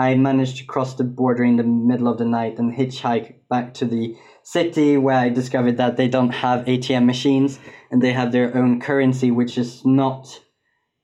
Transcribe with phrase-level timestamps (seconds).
[0.00, 3.74] I managed to cross the border in the middle of the night and hitchhike back
[3.74, 7.58] to the city where I discovered that they don't have ATM machines
[7.90, 10.40] and they have their own currency, which is not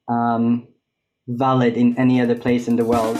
[0.09, 0.69] um,
[1.29, 3.19] valid in any other place in the world.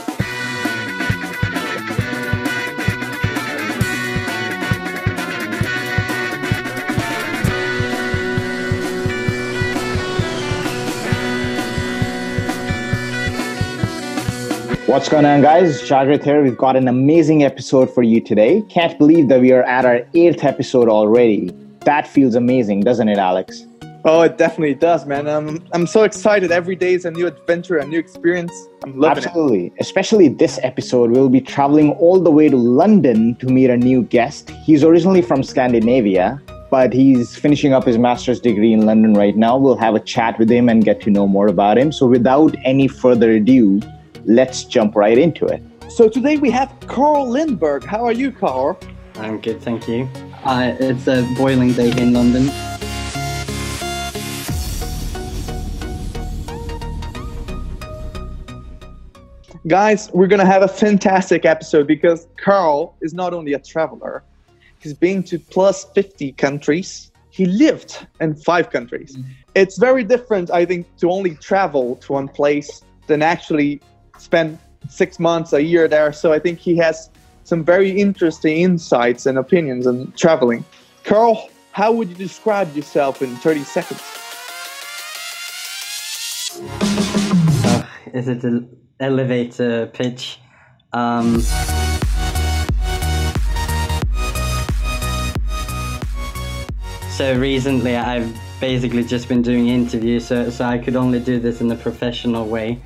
[14.87, 15.81] What's going on, guys?
[15.81, 16.41] Shagrit here.
[16.41, 18.61] We've got an amazing episode for you today.
[18.69, 21.51] Can't believe that we are at our eighth episode already.
[21.81, 23.67] That feels amazing, doesn't it, Alex?
[24.05, 25.27] Oh, it definitely does, man.
[25.27, 26.53] I'm, I'm so excited.
[26.53, 28.53] Every day is a new adventure, a new experience.
[28.81, 29.65] I'm loving Absolutely.
[29.67, 29.73] it.
[29.81, 34.03] Especially this episode, we'll be traveling all the way to London to meet a new
[34.03, 34.51] guest.
[34.63, 39.57] He's originally from Scandinavia, but he's finishing up his master's degree in London right now.
[39.57, 41.91] We'll have a chat with him and get to know more about him.
[41.91, 43.81] So, without any further ado,
[44.27, 45.63] let's jump right into it.
[45.89, 47.83] So today we have Karl Lindberg.
[47.83, 48.77] How are you, Karl?
[49.15, 50.07] I'm good, thank you.
[50.43, 52.51] Uh, it's a boiling day in London.
[59.65, 64.23] Guys, we're going to have a fantastic episode because Karl is not only a traveler,
[64.79, 67.11] he's been to plus 50 countries.
[67.31, 69.15] He lived in five countries.
[69.15, 69.29] Mm-hmm.
[69.55, 73.81] It's very different, I think, to only travel to one place than actually
[74.17, 74.59] spent
[74.89, 76.13] six months, a year there.
[76.13, 77.09] So I think he has
[77.43, 80.65] some very interesting insights and opinions on traveling.
[81.03, 84.01] Karl, how would you describe yourself in 30 seconds?
[87.63, 88.67] Uh, is it an
[88.99, 90.39] elevator pitch?
[90.91, 91.39] Um,
[97.11, 101.61] so recently I've basically just been doing interviews, so, so I could only do this
[101.61, 102.81] in a professional way.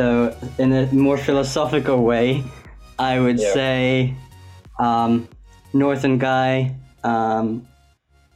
[0.00, 2.42] So, in a more philosophical way,
[2.98, 3.52] I would yeah.
[3.52, 4.14] say
[4.78, 5.28] um,
[5.74, 7.68] Northern guy, um,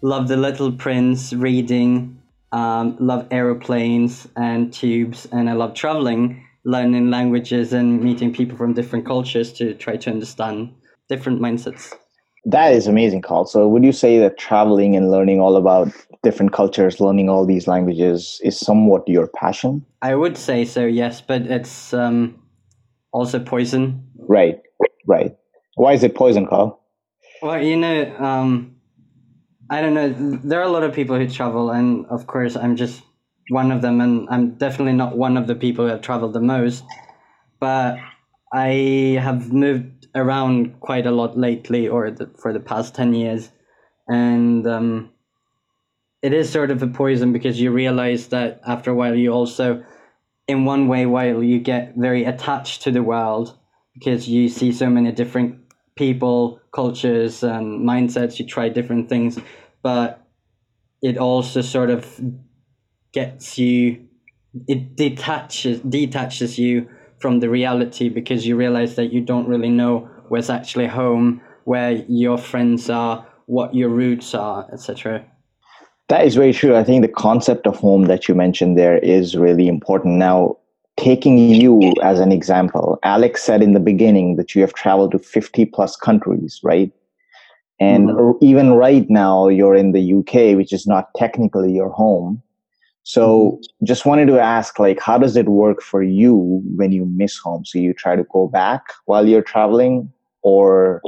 [0.02, 2.20] love The Little Prince, reading,
[2.52, 8.74] um, love aeroplanes and tubes, and I love traveling, learning languages, and meeting people from
[8.74, 10.74] different cultures to try to understand
[11.08, 11.94] different mindsets.
[12.46, 13.46] That is amazing, Karl.
[13.46, 15.88] So, would you say that traveling and learning all about
[16.22, 19.84] different cultures, learning all these languages is somewhat your passion?
[20.02, 22.38] I would say so, yes, but it's um,
[23.12, 24.06] also poison.
[24.18, 24.60] Right,
[25.06, 25.34] right.
[25.76, 26.80] Why is it poison, Karl?
[27.40, 28.76] Well, you know, um,
[29.70, 30.10] I don't know.
[30.44, 33.02] There are a lot of people who travel, and of course, I'm just
[33.48, 36.40] one of them, and I'm definitely not one of the people who have traveled the
[36.40, 36.84] most.
[37.58, 37.98] But
[38.52, 43.50] I have moved around quite a lot lately, or the, for the past 10 years.
[44.08, 45.10] And um,
[46.24, 49.84] it is sort of a poison because you realize that after a while you also
[50.48, 53.58] in one way while you get very attached to the world
[53.92, 55.58] because you see so many different
[55.96, 59.38] people cultures and mindsets you try different things
[59.82, 60.26] but
[61.02, 62.18] it also sort of
[63.12, 64.08] gets you
[64.66, 66.88] it detaches detaches you
[67.24, 69.94] from the reality because you realize that you don't really know
[70.28, 71.40] where's actually home
[71.72, 71.92] where
[72.22, 75.24] your friends are what your roots are etc
[76.08, 76.76] that is very true.
[76.76, 80.16] I think the concept of home that you mentioned there is really important.
[80.16, 80.58] Now,
[80.98, 85.18] taking you as an example, Alex said in the beginning that you have traveled to
[85.18, 86.92] 50 plus countries, right?
[87.80, 88.44] And mm-hmm.
[88.44, 92.42] even right now, you're in the UK, which is not technically your home.
[93.04, 93.22] So
[93.52, 93.84] mm-hmm.
[93.84, 97.64] just wanted to ask, like, how does it work for you when you miss home?
[97.64, 100.10] So you try to go back while you're traveling,
[100.42, 101.00] or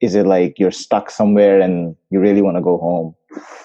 [0.00, 3.14] is it like you're stuck somewhere and you really want to go home?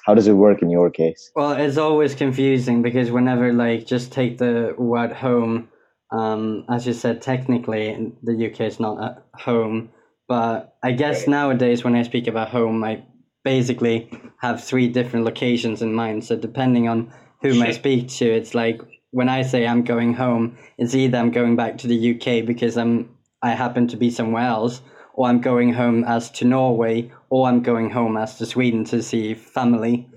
[0.05, 1.31] How does it work in your case?
[1.35, 5.69] Well, it's always confusing because whenever like just take the word home,
[6.11, 9.89] um, as you said, technically the UK is not at home,
[10.27, 11.29] but I guess right.
[11.29, 13.03] nowadays when I speak about home, I
[13.43, 16.23] basically have three different locations in mind.
[16.23, 17.11] So depending on
[17.45, 21.31] whom I speak to, it's like when I say I'm going home, it's either I'm
[21.31, 23.09] going back to the UK because I'm
[23.41, 24.81] I happen to be somewhere else,
[25.13, 29.03] or I'm going home as to Norway, or I'm going home as to Sweden to
[29.03, 30.09] see family.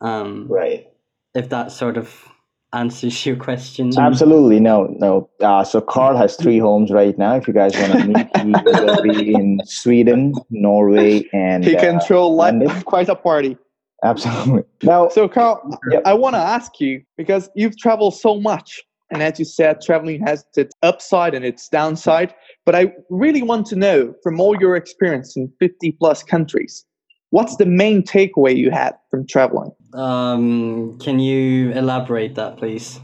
[0.00, 0.88] Um, right.
[1.34, 2.26] If that sort of
[2.72, 3.92] answers your question.
[3.98, 5.28] Absolutely, no, no.
[5.40, 7.36] Uh, so Karl has three homes right now.
[7.36, 11.96] If you guys want to meet, he will be in Sweden, Norway, and he can
[11.96, 12.68] uh, throw London.
[12.84, 13.56] quite a party.
[14.04, 14.62] Absolutely.
[14.82, 16.02] Now, so Karl, yep.
[16.04, 20.24] I want to ask you because you've traveled so much, and as you said, traveling
[20.26, 22.34] has its upside and its downside.
[22.66, 26.84] But I really want to know from all your experience in 50 plus countries,
[27.30, 29.72] what's the main takeaway you had from traveling?
[29.94, 33.00] Um, can you elaborate that, please?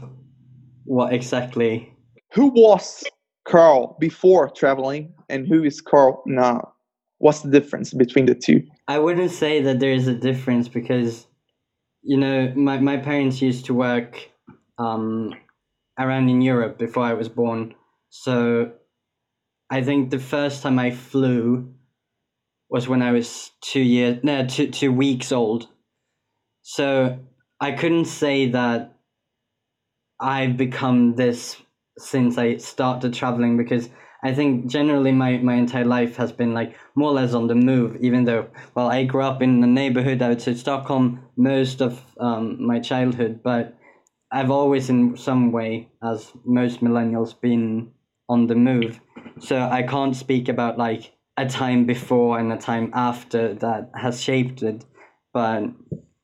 [0.85, 1.91] What exactly?
[2.33, 3.03] Who was
[3.47, 6.73] Karl before traveling and who is Karl now?
[7.21, 8.67] What's the difference between the two?
[8.87, 11.27] I wouldn't say that there is a difference because,
[12.01, 14.27] you know, my, my parents used to work
[14.79, 15.35] um,
[15.99, 17.75] around in Europe before I was born.
[18.09, 18.71] So
[19.69, 21.75] I think the first time I flew
[22.71, 25.67] was when I was two years, no, two, two weeks old.
[26.63, 27.19] So
[27.59, 28.97] I couldn't say that
[30.19, 31.61] I've become this
[31.99, 33.89] since I started traveling because
[34.23, 37.55] I think generally my, my entire life has been like more or less on the
[37.55, 42.63] move, even though, well, I grew up in the neighborhood outside Stockholm most of um,
[42.63, 43.75] my childhood, but
[44.31, 47.91] I've always, in some way, as most millennials, been
[48.29, 48.99] on the move.
[49.39, 54.21] So I can't speak about like a time before and a time after that has
[54.21, 54.85] shaped it.
[55.33, 55.63] But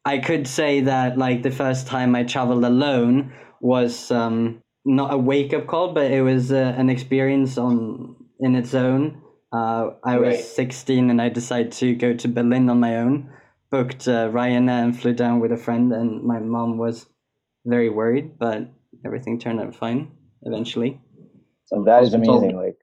[0.06, 5.18] I could say that like the first time I traveled alone was um, not a
[5.18, 9.22] wake up call, but it was uh, an experience on in its own.
[9.52, 10.44] Uh, I was Right.
[10.44, 13.30] 16 and I decided to go to Berlin on my own.
[13.70, 17.06] Booked uh, Ryanair and flew down with a friend, and my mom was
[17.66, 18.70] very worried, but
[19.06, 20.10] everything turned out fine
[20.44, 21.02] eventually.
[21.66, 22.56] So that is amazing.
[22.56, 22.78] Like,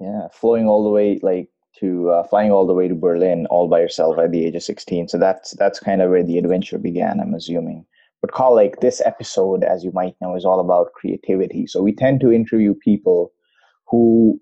[0.00, 3.68] yeah, flowing all the way, like to uh, flying all the way to Berlin all
[3.68, 5.06] by yourself at the age of sixteen.
[5.06, 7.20] So that's that's kind of where the adventure began.
[7.20, 7.86] I'm assuming.
[8.32, 11.66] But like this episode, as you might know, is all about creativity.
[11.66, 13.32] So we tend to interview people
[13.88, 14.40] who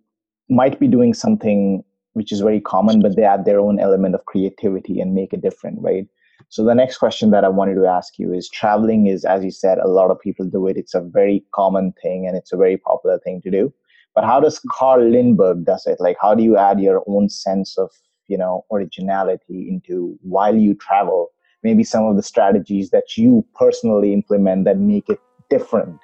[0.49, 1.83] might be doing something
[2.13, 5.41] which is very common, but they add their own element of creativity and make it
[5.41, 6.07] different, right?
[6.49, 9.51] So the next question that I wanted to ask you is traveling is, as you
[9.51, 10.77] said, a lot of people do it.
[10.77, 13.73] It's a very common thing and it's a very popular thing to do.
[14.15, 15.99] But how does Karl Lindberg does it?
[16.01, 17.91] Like how do you add your own sense of,
[18.29, 21.31] you know, originality into while you travel?
[21.63, 25.99] Maybe some of the strategies that you personally implement that make it different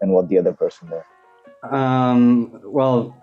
[0.00, 1.02] than what the other person does.
[1.72, 3.14] Um, well,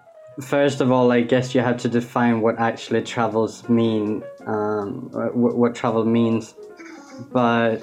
[0.42, 5.58] first of all, I guess you have to define what actually travels mean, um, what,
[5.58, 6.56] what travel means.
[7.32, 7.82] But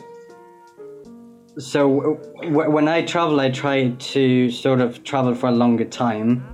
[1.58, 6.44] so w- when I travel, I try to sort of travel for a longer time.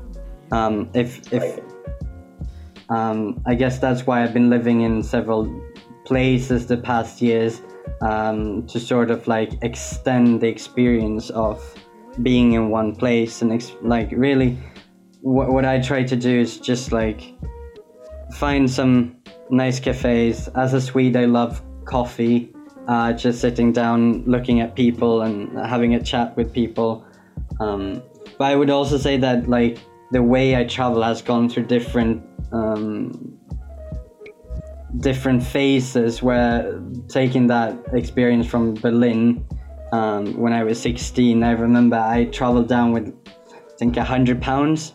[0.52, 1.61] Um, if if
[2.88, 5.44] um, I guess that's why I've been living in several
[6.11, 7.62] places the past years
[8.01, 11.57] um, to sort of like extend the experience of
[12.23, 14.59] being in one place and ex- like really
[15.21, 17.35] what, what I try to do is just like
[18.33, 19.17] find some
[19.51, 20.49] nice cafes.
[20.49, 22.53] As a Swede, I love coffee.
[22.89, 27.05] Uh, just sitting down, looking at people, and having a chat with people.
[27.61, 28.03] Um,
[28.37, 29.79] but I would also say that like
[30.11, 33.39] the way I travel has gone through different um,
[34.98, 36.22] different phases.
[36.22, 39.44] Where taking that experience from Berlin
[39.92, 44.42] um, when I was 16, I remember I traveled down with I think a hundred
[44.42, 44.94] pounds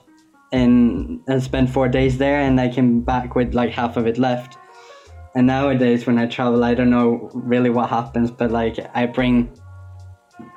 [0.52, 4.18] and and spent four days there, and I came back with like half of it
[4.18, 4.58] left.
[5.36, 9.52] And nowadays, when I travel, I don't know really what happens, but like I bring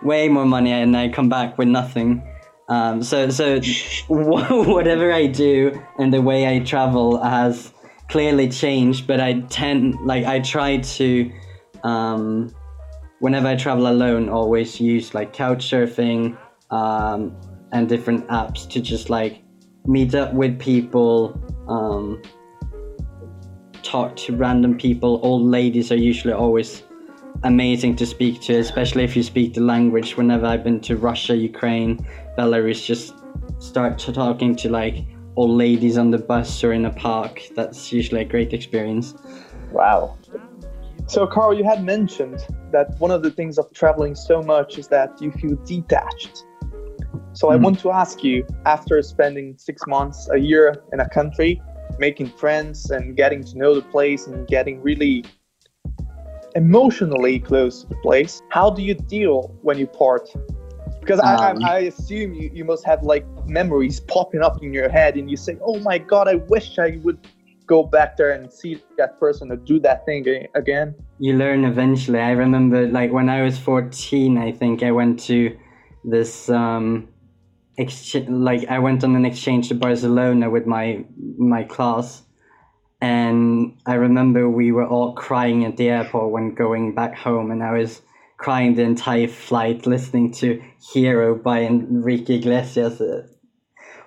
[0.02, 2.22] way more money and I come back with nothing.
[2.68, 3.60] Um, so so
[4.08, 7.72] whatever I do and the way I travel has
[8.08, 11.32] clearly changed, but I tend like I try to
[11.84, 12.52] um,
[13.20, 16.36] whenever I travel alone, always use like couch surfing
[16.70, 17.36] um,
[17.72, 19.42] and different apps to just like
[19.86, 22.22] meet up with people, um,
[23.82, 25.20] talk to random people.
[25.22, 26.82] Old ladies are usually always
[27.44, 30.16] amazing to speak to, especially if you speak the language.
[30.16, 31.98] Whenever I've been to Russia, Ukraine,
[32.36, 33.14] Belarus, just
[33.58, 35.04] start talking to like
[35.38, 37.40] old ladies on the bus or in a park.
[37.54, 39.14] That's usually a great experience.
[39.70, 40.18] Wow.
[41.06, 42.40] So, Karl, you had mentioned
[42.72, 46.44] that one of the things of traveling so much is that you feel detached.
[47.34, 47.62] So, I Mhm.
[47.62, 51.62] want to ask you after spending six months, a year in a country,
[52.00, 55.24] making friends and getting to know the place and getting really
[56.56, 60.28] emotionally close to the place, how do you deal when you part?
[61.00, 61.64] Because I, Um.
[61.64, 65.30] I, I assume you, you must have like memories popping up in your head and
[65.30, 67.18] you say, oh my God, I wish I would
[67.66, 70.94] go back there and see that person or do that thing again.
[71.18, 72.18] you learn eventually.
[72.18, 75.56] I remember, like when I was fourteen, I think I went to
[76.04, 77.08] this um,
[77.76, 78.28] exchange.
[78.28, 81.04] Like I went on an exchange to Barcelona with my
[81.36, 82.22] my class,
[83.00, 87.62] and I remember we were all crying at the airport when going back home, and
[87.62, 88.00] I was
[88.38, 93.00] crying the entire flight listening to "Hero" by Enrique Iglesias.
[93.00, 93.26] Uh,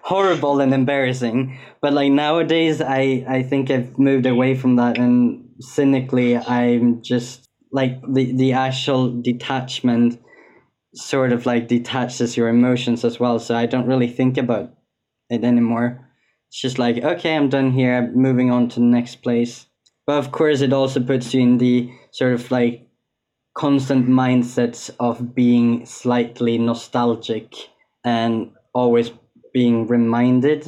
[0.04, 5.48] horrible and embarrassing but like nowadays i i think i've moved away from that and
[5.60, 10.20] cynically i'm just like the the actual detachment
[10.96, 14.74] sort of like detaches your emotions as well so i don't really think about
[15.32, 16.08] it anymore.
[16.50, 19.66] It's just like, okay, I'm done here, I'm moving on to the next place.
[20.06, 22.88] But of course, it also puts you in the sort of like
[23.54, 27.54] constant mindset of being slightly nostalgic
[28.04, 29.12] and always
[29.54, 30.66] being reminded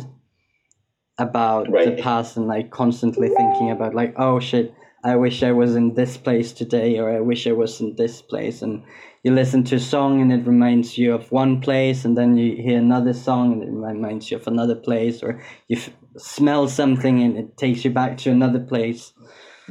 [1.18, 1.96] about Right.
[1.96, 4.74] the past and like constantly thinking about like oh shit
[5.04, 8.22] i wish i was in this place today or i wish i was in this
[8.22, 8.84] place and
[9.24, 12.56] you listen to a song and it reminds you of one place and then you
[12.62, 17.22] hear another song and it reminds you of another place or you f- smell something
[17.22, 19.14] and it takes you back to another place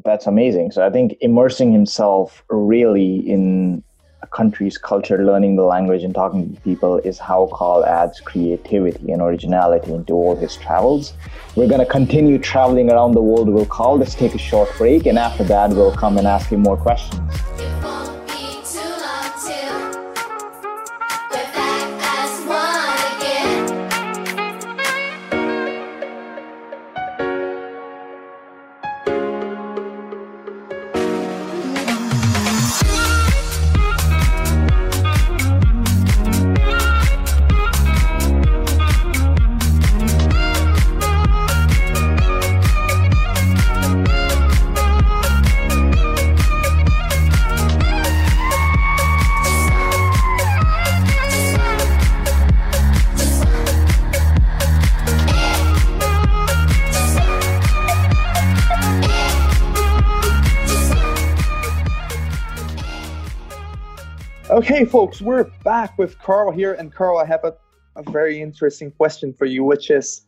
[0.05, 0.73] That's amazing.
[0.73, 3.83] So I think immersing himself really in
[4.23, 9.11] a country's culture, learning the language, and talking to people is how Karl adds creativity
[9.11, 11.13] and originality into all his travels.
[11.57, 13.99] We're going to continue traveling around the world with Karl.
[13.99, 17.21] Let's take a short break, and after that, we'll come and ask him more questions.
[64.63, 66.75] Okay, folks, we're back with Karl here.
[66.75, 67.53] And Karl, I have a,
[67.97, 70.25] a very interesting question for you, which is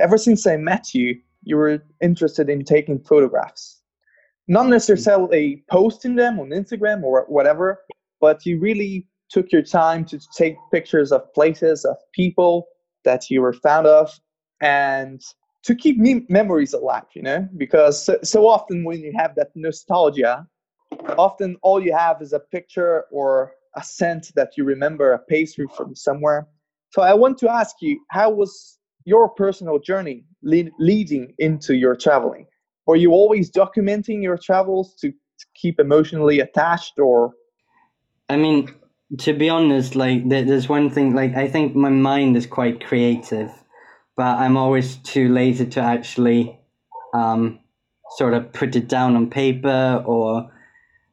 [0.00, 3.80] ever since I met you, you were interested in taking photographs.
[4.48, 4.72] Not mm-hmm.
[4.72, 7.80] necessarily posting them on Instagram or whatever,
[8.20, 12.66] but you really took your time to take pictures of places, of people
[13.04, 14.12] that you were fond of,
[14.60, 15.22] and
[15.62, 17.48] to keep me- memories alive, you know?
[17.56, 20.46] Because so, so often when you have that nostalgia,
[21.16, 25.66] often all you have is a picture or a scent that you remember, a pastry
[25.76, 26.46] from somewhere.
[26.90, 31.94] So I want to ask you, how was your personal journey lead, leading into your
[31.94, 32.46] traveling?
[32.86, 37.32] Were you always documenting your travels to, to keep emotionally attached, or
[38.28, 38.74] I mean,
[39.18, 41.14] to be honest, like there's one thing.
[41.14, 43.50] Like I think my mind is quite creative,
[44.16, 46.58] but I'm always too lazy to actually
[47.14, 47.60] um,
[48.16, 50.50] sort of put it down on paper or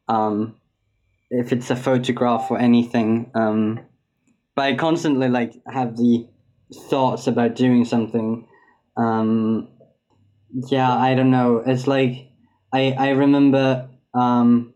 [0.08, 0.56] um,
[1.30, 3.32] if it's a photograph or anything.
[3.36, 3.80] Um,
[4.56, 6.28] but I constantly like have the
[6.90, 8.48] thoughts about doing something.
[8.96, 9.70] Um,
[10.70, 11.64] yeah, I don't know.
[11.66, 12.30] It's like
[12.74, 13.90] I I remember.
[14.14, 14.74] Um,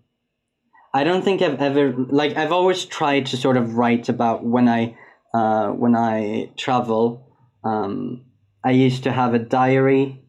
[0.94, 4.68] I don't think I've ever like I've always tried to sort of write about when
[4.68, 4.98] I
[5.34, 7.28] uh, when I travel.
[7.64, 8.26] Um,
[8.64, 10.24] I used to have a diary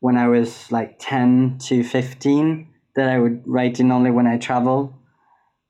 [0.00, 4.38] when I was like ten to fifteen that I would write in only when I
[4.38, 4.98] travel,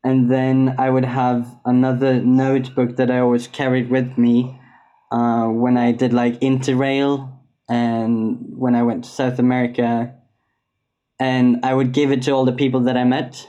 [0.08, 4.58] and then I would have another notebook that I always carried with me
[5.12, 7.30] uh, when I did like interrail
[7.68, 10.14] and when I went to South America,
[11.20, 13.46] and I would give it to all the people that I met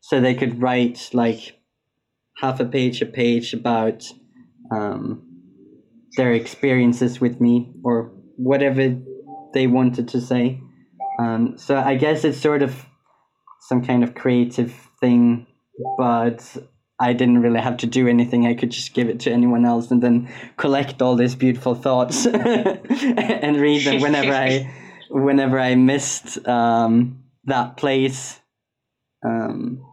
[0.00, 1.60] so they could write like
[2.38, 4.02] half a page a page about
[4.72, 5.22] um,
[6.16, 8.96] their experiences with me or whatever
[9.54, 10.60] they wanted to say.
[11.20, 12.84] Um, so i guess it's sort of
[13.60, 15.46] some kind of creative thing
[15.98, 16.56] but
[17.00, 19.90] i didn't really have to do anything i could just give it to anyone else
[19.90, 24.72] and then collect all these beautiful thoughts and read them whenever i
[25.10, 28.40] whenever i missed um, that place
[29.24, 29.84] um,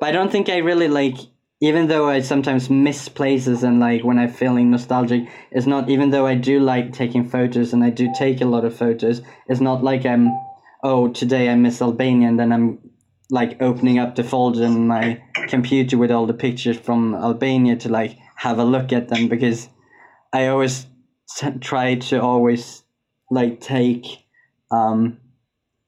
[0.00, 1.16] but I don't think I really like.
[1.60, 5.88] Even though I sometimes miss places and like when I'm feeling nostalgic, it's not.
[5.88, 9.22] Even though I do like taking photos and I do take a lot of photos,
[9.48, 10.30] it's not like I'm.
[10.82, 12.78] Oh, today I miss Albania, and then I'm
[13.32, 17.88] like opening up the folder in my computer with all the pictures from Albania to
[17.88, 19.68] like have a look at them because
[20.32, 20.86] I always
[21.36, 22.84] t- try to always
[23.30, 24.06] like take
[24.70, 25.18] um,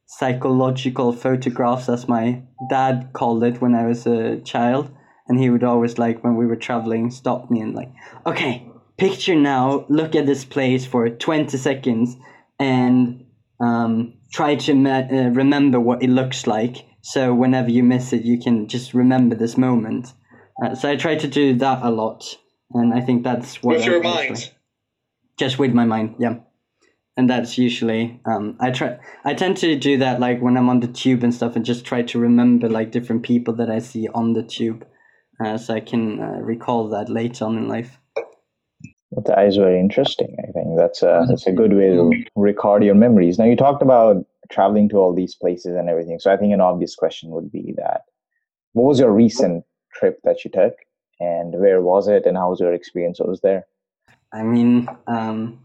[0.06, 4.90] psychological photographs, as my dad called it when I was a child.
[5.26, 7.90] And he would always, like, when we were traveling, stop me and, like,
[8.26, 12.16] okay, picture now, look at this place for 20 seconds
[12.60, 13.24] and
[13.58, 16.84] um, try to me- uh, remember what it looks like.
[17.04, 20.12] So whenever you miss it, you can just remember this moment.
[20.62, 22.24] Uh, so I try to do that a lot.
[22.72, 23.76] And I think that's what.
[23.76, 24.50] I usually-
[25.36, 26.36] Just with my mind, yeah
[27.16, 30.80] and that's usually um, I try I tend to do that like when I'm on
[30.80, 34.08] the tube and stuff and just try to remember like different people that I see
[34.08, 34.84] on the tube
[35.44, 37.98] uh, so I can uh, recall that later on in life.
[39.12, 40.36] That is very interesting.
[40.48, 43.38] I think that's a that's a good way to record your memories.
[43.38, 46.18] Now you talked about traveling to all these places and everything.
[46.18, 48.02] So I think an obvious question would be that
[48.72, 50.74] what was your recent trip that you took
[51.20, 53.66] and where was it and how was your experience was there?
[54.32, 55.60] I mean, um,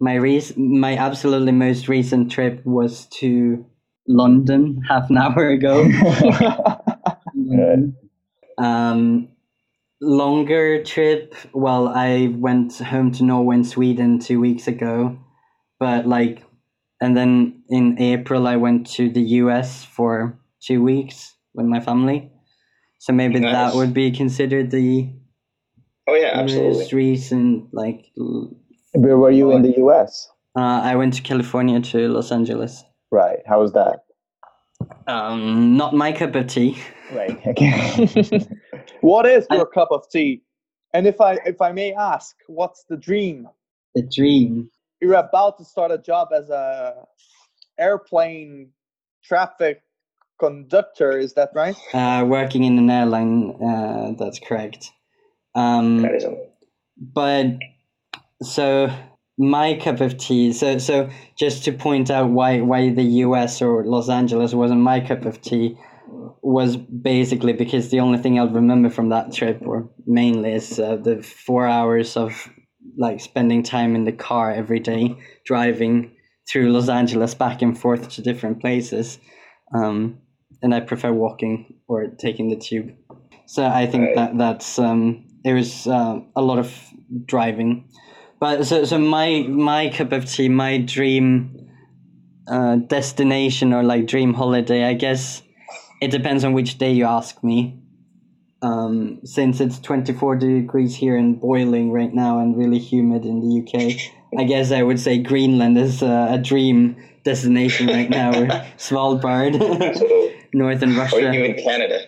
[0.00, 3.64] my rec- my absolutely most recent trip was to
[4.08, 5.84] London half an hour ago.
[8.58, 9.28] um,
[10.00, 11.34] longer trip.
[11.52, 15.18] Well, I went home to Norway and Sweden two weeks ago,
[15.78, 16.42] but like,
[17.00, 22.30] and then in April I went to the US for two weeks with my family.
[22.98, 23.52] So maybe Nice.
[23.52, 25.12] that would be considered the
[26.06, 26.78] Oh yeah, absolutely.
[26.78, 27.72] most recent.
[27.72, 28.10] Like,
[28.92, 30.28] Where were you in the US?
[30.56, 32.84] uh, I went to California to Los Angeles.
[33.10, 33.38] Right.
[33.46, 34.04] How was that?
[35.06, 36.76] Um, not my cup of tea.
[37.12, 37.38] Right.
[37.46, 38.46] Okay.
[39.00, 40.42] What is your cup of tea?
[40.94, 43.48] And if I if I may ask, what's the dream?
[43.94, 44.70] The dream.
[45.00, 47.04] You're about to start a job as a
[47.78, 48.70] airplane
[49.22, 49.82] traffic
[50.38, 51.18] conductor.
[51.18, 51.76] Is that right?
[51.92, 53.56] Uh, working in an airline.
[53.62, 54.90] Uh, that's correct.
[55.54, 56.24] Um, That is
[56.96, 57.46] but
[58.42, 58.90] so
[59.36, 63.84] my cup of tea so so just to point out why why the US or
[63.84, 65.76] Los Angeles wasn't my cup of tea
[66.42, 70.96] was basically because the only thing I'll remember from that trip or mainly is uh,
[70.96, 72.48] the 4 hours of
[72.96, 76.14] like spending time in the car every day driving
[76.50, 79.18] through Los Angeles back and forth to different places
[79.74, 80.18] um
[80.62, 82.92] and I prefer walking or taking the tube
[83.46, 84.14] so I think Right.
[84.16, 86.72] that that's um, it was uh, a lot of
[87.26, 87.88] driving,
[88.40, 91.54] but so so my my cup of tea, my dream
[92.50, 95.42] uh, destination or like dream holiday, I guess
[96.00, 97.80] it depends on which day you ask me.
[98.64, 103.40] Um, since it's twenty four degrees here and boiling right now and really humid in
[103.40, 103.74] the UK,
[104.40, 108.46] I guess I would say Greenland is uh, a dream destination right now, or
[108.86, 110.34] Svalbard, absolutely.
[110.54, 112.00] northern Or Russia, even Canada.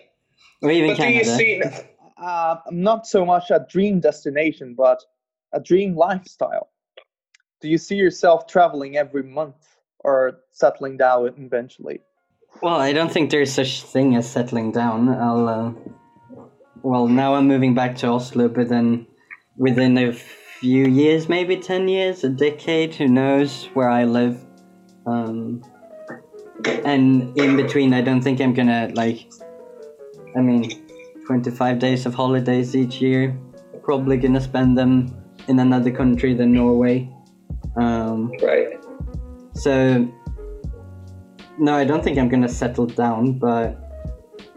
[0.62, 1.36] or even But do you Canada.
[1.36, 1.62] see?
[2.16, 5.02] Uh, not so much a dream destination, but
[5.52, 6.70] a dream lifestyle.
[7.60, 9.56] Do you see yourself traveling every month
[10.00, 12.00] or settling down eventually?
[12.62, 15.08] Well, I don't think there's such thing as settling down.
[15.10, 15.48] I'll.
[15.48, 15.72] Uh,
[16.82, 19.06] well, now I'm moving back to Oslo, but then
[19.56, 24.44] within a few years, maybe ten years, a decade, who knows where I live.
[25.06, 25.62] Um,
[26.84, 29.30] and in between, I don't think I'm gonna like.
[30.36, 30.86] I mean,
[31.26, 33.38] 25 days of holidays each year.
[33.82, 35.14] Probably gonna spend them
[35.48, 37.08] in another country than Norway.
[37.76, 38.78] Um, Right.
[39.54, 40.06] so,
[41.58, 43.78] no, I don't think I'm gonna settle down, but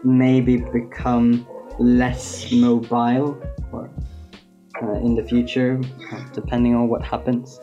[0.04, 1.46] maybe become
[1.80, 3.40] less mobile
[3.72, 3.90] or
[4.82, 5.80] uh, in the future,
[6.32, 7.58] depending on what happens.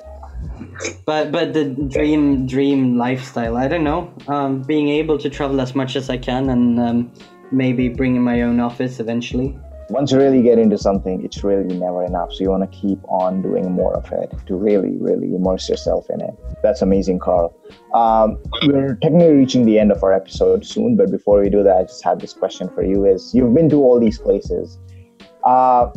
[1.05, 4.13] But but the dream dream lifestyle, I don't know.
[4.27, 7.13] Um, being able to travel as much as I can and um,
[7.51, 9.57] maybe bringing my own office eventually.
[9.89, 12.33] Once you really get into something, it's really never enough.
[12.33, 16.09] So you want to keep on doing more of it to really, really immerse yourself
[16.09, 16.37] in it.
[16.61, 17.55] That's amazing, Karl.
[17.93, 21.77] Um, we're technically reaching the end of our episode soon, but before we do that,
[21.77, 24.77] I just have this question for you: Is you've been to all these places?
[25.45, 25.89] Uh,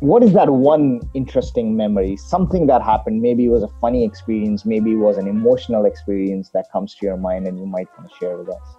[0.00, 2.16] what is that one interesting memory?
[2.16, 3.20] Something that happened?
[3.20, 4.64] Maybe it was a funny experience.
[4.64, 8.10] Maybe it was an emotional experience that comes to your mind, and you might want
[8.10, 8.76] to share with us.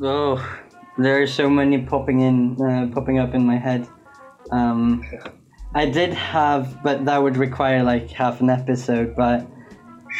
[0.00, 0.58] Oh,
[0.98, 3.88] there are so many popping in, uh, popping up in my head.
[4.50, 5.04] Um,
[5.74, 9.14] I did have, but that would require like half an episode.
[9.14, 9.46] But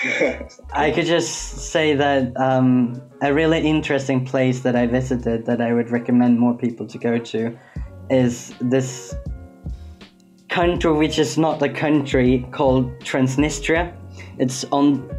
[0.73, 5.73] I could just say that um, a really interesting place that I visited that I
[5.73, 7.59] would recommend more people to go to
[8.11, 9.15] is this
[10.49, 13.93] country, which is not a country, called Transnistria.
[14.39, 15.11] It's on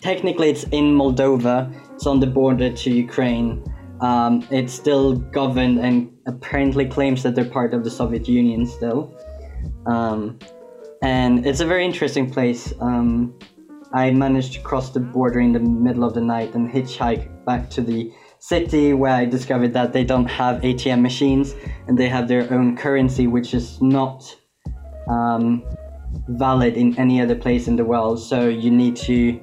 [0.00, 1.72] technically it's in Moldova.
[1.94, 3.64] It's on the border to Ukraine.
[4.00, 9.14] Um, it's still governed and apparently claims that they're part of the Soviet Union still.
[9.86, 10.38] Um,
[11.02, 12.72] and it's a very interesting place.
[12.80, 13.38] Um,
[13.92, 17.70] I managed to cross the border in the middle of the night and hitchhike back
[17.70, 21.54] to the city where I discovered that they don't have ATM machines
[21.86, 24.36] and they have their own currency, which is not
[25.08, 25.64] um,
[26.28, 28.20] valid in any other place in the world.
[28.20, 29.40] So you need to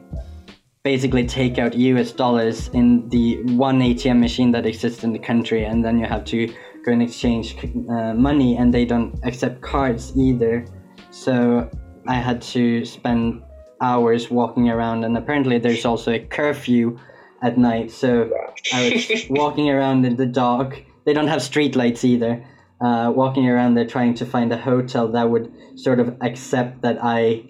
[0.86, 5.65] basically take out US dollars in the one ATM machine that exists in the country,
[5.65, 6.48] and then you have to
[6.86, 7.58] go and exchange
[7.89, 10.63] uh, money, and they don't accept cards either.
[11.10, 11.69] So
[12.08, 13.41] I had to spend
[13.82, 17.00] hours walking around, and apparently there's also a curfew
[17.41, 17.89] at night.
[17.89, 18.30] So
[18.71, 20.84] I was walking around in the dark.
[21.06, 22.45] They don't have street lights either.
[22.82, 26.98] uh, walking around there trying to find a hotel that would sort of accept that
[27.02, 27.50] I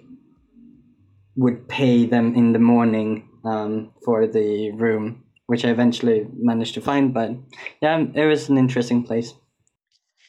[1.36, 6.80] would pay them in the morning um, for the room, which I eventually managed to
[6.80, 7.14] find.
[7.14, 7.30] But
[7.80, 9.32] yeah, it was an interesting place.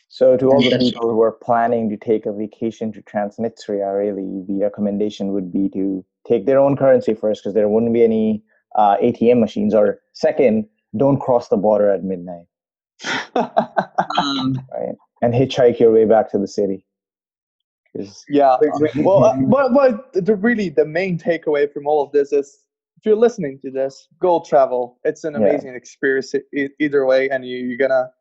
[0.10, 4.46] So, to all the people who are planning to take a vacation to Transnistria, really,
[4.48, 8.44] the recommendation would be to take their own currency first, because there wouldn't be any
[8.76, 9.74] uh, ATM machines.
[9.74, 12.46] Or second, don't cross the border at midnight,
[14.18, 14.96] Um, right?
[15.22, 16.86] And hitchhike your way back to the city.
[18.30, 18.58] yeah.
[18.96, 22.60] Well, uh, but but the really the main takeaway from all of this is
[22.98, 25.00] if you're listening to this, go travel.
[25.04, 25.42] It's an Yeah.
[25.42, 28.12] amazing experience e- either way, and you, you're gonna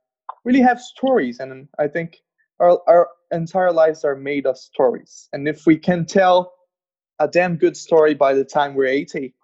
[0.44, 1.40] really have stories.
[1.40, 2.18] And I think
[2.60, 5.28] our our entire lives are made of stories.
[5.32, 6.52] And if we can tell
[7.18, 9.34] a damn good story by the time we're 80,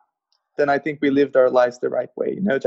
[0.58, 2.34] then I think we lived our lives the right way.
[2.34, 2.58] You know?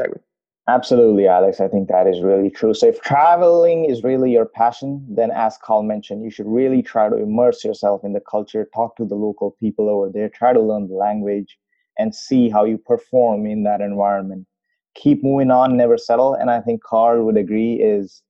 [0.67, 1.59] Absolutely, Alex.
[1.61, 2.73] I think that is really true.
[2.73, 7.07] So, if traveling is really your passion, then as Karl mentioned, you should really try
[7.07, 10.59] to immerse yourself in the culture, talk to the local people over there, try to
[10.59, 11.59] learn the language,
[11.97, 14.47] and see how you perform in that environment.
[14.95, 16.33] Keep moving on, never settle.
[16.33, 18.21] And I think Karl would agree is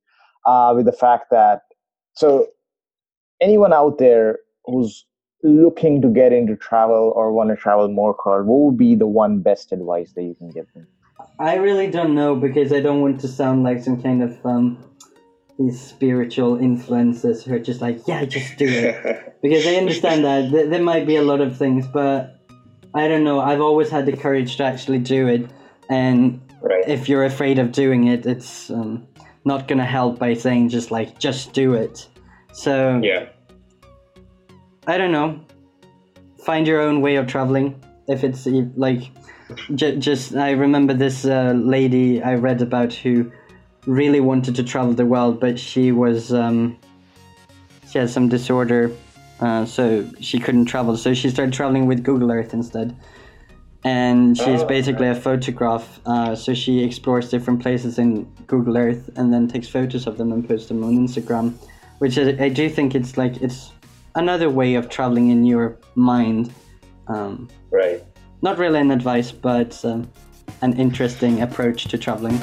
[0.46, 1.62] uh, with the fact that
[2.14, 2.48] so
[3.42, 5.06] anyone out there who's
[5.44, 9.08] looking to get into travel or want to travel more, Karl, what would be the
[9.08, 10.88] one best advice that you can give them?
[11.40, 14.84] I really don't know because I don't want to sound like some kind of um,
[15.60, 19.36] these spiritual influences who are just like, yeah, just do it.
[19.42, 22.35] because I understand that there might be a lot of things, but
[22.96, 23.42] I don't know.
[23.42, 25.50] I've always had the courage to actually do it,
[25.90, 26.88] and right.
[26.88, 29.06] if you're afraid of doing it, it's um,
[29.44, 32.08] not gonna help by saying just like just do it.
[32.54, 33.28] So yeah.
[34.88, 35.42] I don't know.
[36.46, 37.84] Find your own way of traveling.
[38.08, 38.46] If it's
[38.78, 39.12] like,
[39.74, 43.30] j- just I remember this uh, lady I read about who
[43.86, 46.78] really wanted to travel the world, but she was um,
[47.90, 48.92] she has some disorder,
[49.40, 50.96] uh, so she couldn't travel.
[50.98, 52.96] So she started traveling with Google Earth instead.
[53.84, 56.00] And she's Oh, basically a photograph.
[56.06, 60.32] Uh, so she explores different places in Google Earth and then takes photos of them
[60.32, 61.54] and posts them on Instagram.
[62.00, 63.72] Which I, I do think it's like it's
[64.16, 66.52] another way of traveling in your mind.
[67.08, 68.04] Um, Right.
[68.42, 70.10] not really an advice, but um,
[70.62, 72.40] an interesting approach to traveling.